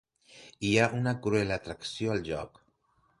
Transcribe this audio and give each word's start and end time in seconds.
Hi 0.69 0.71
ha 0.79 0.87
una 0.99 1.13
cruel 1.27 1.53
atracció 1.57 2.15
al 2.15 2.25
lloc. 2.31 2.59